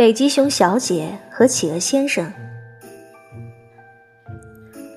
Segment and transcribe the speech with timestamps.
[0.00, 2.32] 北极熊小姐和企鹅先生。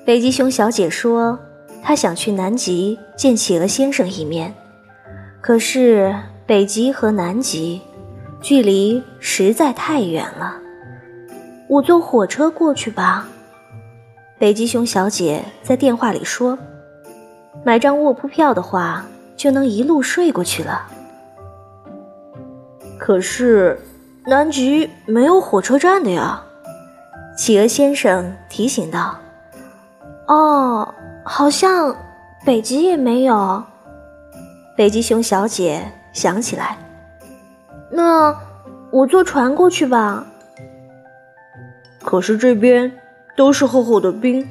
[0.06, 1.38] 北极熊小姐说
[1.84, 4.56] ：“她想去南极见企鹅先生一面，
[5.42, 7.82] 可是北极和南极
[8.40, 10.58] 距离实在太远了。
[11.68, 13.28] 我坐火车过去吧。”
[14.40, 16.58] 北极熊小姐在电话里说
[17.66, 20.88] ：“买张卧铺票的话，就能一路睡过去了。”
[22.98, 23.78] 可是
[24.26, 26.42] 南极没有火车站的呀，
[27.38, 29.18] 企鹅先生提醒道。
[30.28, 30.94] 哦，
[31.26, 31.94] 好像
[32.46, 33.62] 北极也没有。
[34.78, 36.78] 北极熊小姐想起来，
[37.92, 38.34] 那
[38.92, 40.26] 我坐船过去吧。
[42.02, 42.92] 可是这边
[43.36, 44.50] 都是厚厚的冰，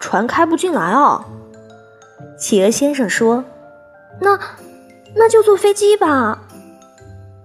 [0.00, 1.24] 船开不进来啊。
[2.38, 3.44] 企鹅先生说
[4.20, 4.38] ：“那
[5.14, 6.42] 那就坐飞机吧。”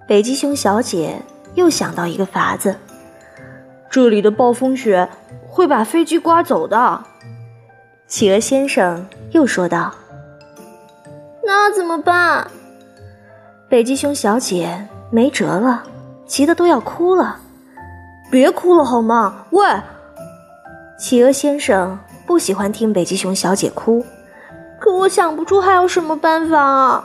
[0.07, 1.21] 北极熊小姐
[1.57, 2.75] 又想到一个法子：
[3.89, 5.09] 这里的暴风雪
[5.49, 7.03] 会把飞机刮走的。
[8.05, 9.91] 企鹅先生又说道
[11.43, 12.47] ：“那怎么办？”
[13.67, 15.83] 北极熊小姐没辙了，
[16.27, 17.39] 急得都要哭了。
[18.29, 19.65] “别哭了好吗？”喂，
[20.99, 24.05] 企鹅先生不喜欢听北极熊小姐哭，
[24.79, 27.03] 可我想不出还有什么办法啊。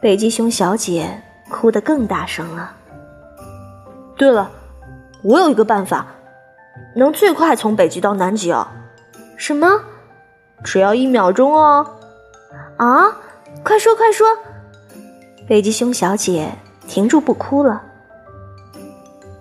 [0.00, 2.75] 北极熊小姐哭得更大声了。
[4.16, 4.50] 对了，
[5.22, 6.06] 我有一个办法，
[6.94, 8.66] 能最快从北极到南极哦。
[9.36, 9.68] 什么？
[10.64, 11.86] 只要一秒钟哦！
[12.78, 13.14] 啊，
[13.62, 14.26] 快说快说！
[15.46, 16.50] 北极熊小姐
[16.88, 17.82] 停住不哭了。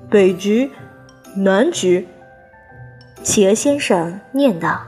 [0.09, 0.69] 北极，
[1.35, 2.07] 南极。
[3.23, 4.81] 企鹅先生念道：“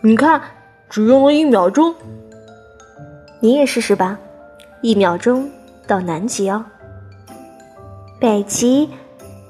[0.00, 0.40] 你看，
[0.88, 1.94] 只用了一秒钟。
[3.40, 4.16] 你也试试吧，
[4.80, 5.50] 一秒钟
[5.86, 6.64] 到南极哦。
[8.18, 8.88] 北极，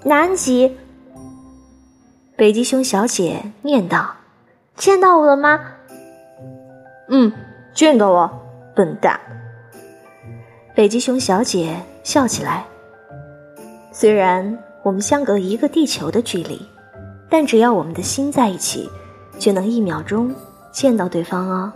[0.06, 0.76] 南极。”
[2.38, 4.14] 北极熊小姐念道。
[4.76, 5.58] 见到我了吗？
[7.08, 7.32] 嗯，
[7.74, 8.30] 见到了，
[8.74, 9.18] 笨蛋。
[10.74, 12.64] 北极熊小姐笑起来。
[13.90, 16.60] 虽然我们相隔一个地球的距离，
[17.30, 18.88] 但只要我们的心在一起，
[19.38, 20.30] 就能一秒钟
[20.70, 21.72] 见到对方哦。